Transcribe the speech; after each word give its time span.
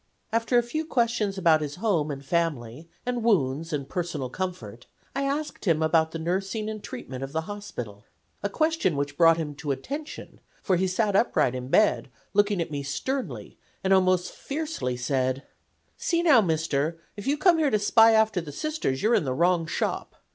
"After 0.33 0.57
a 0.57 0.63
few 0.63 0.83
questions 0.83 1.37
about 1.37 1.61
his 1.61 1.75
home 1.75 2.09
and 2.09 2.25
family, 2.25 2.89
and 3.05 3.21
wounds 3.21 3.71
and 3.71 3.87
personal 3.87 4.31
comfort, 4.31 4.87
I 5.15 5.25
asked 5.25 5.65
him 5.65 5.83
about 5.83 6.09
the 6.09 6.17
nursing 6.17 6.67
and 6.71 6.83
treatment 6.83 7.23
of 7.23 7.33
the 7.33 7.41
hospital, 7.41 8.05
a 8.41 8.49
question 8.49 8.95
which 8.95 9.15
brought 9.15 9.37
him 9.37 9.53
to 9.57 9.69
'attention,' 9.69 10.39
for 10.63 10.75
he 10.75 10.87
sat 10.87 11.15
upright 11.15 11.53
in 11.53 11.67
bed, 11.67 12.09
looking 12.33 12.59
at 12.63 12.71
me 12.71 12.81
sternly, 12.81 13.59
and 13.83 13.93
almost 13.93 14.31
fiercely 14.31 14.97
said: 14.97 15.43
"'See, 15.97 16.23
now 16.23 16.41
Mister, 16.41 16.97
if 17.15 17.27
you 17.27 17.37
come 17.37 17.59
here 17.59 17.69
to 17.69 17.77
spy 17.77 18.13
after 18.13 18.41
the 18.41 18.51
Sisters 18.51 19.03
you're 19.03 19.13
in 19.13 19.23
the 19.23 19.35
wrong 19.35 19.67
shop. 19.67 20.15